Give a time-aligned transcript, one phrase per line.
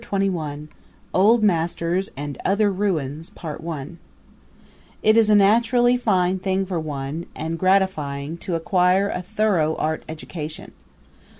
[0.03, 0.67] Chapter XXI
[1.13, 3.31] Old Masters and Other Ruins
[5.03, 10.01] It is naturally a fine thing for one, and gratifying, to acquire a thorough art
[10.09, 10.71] education.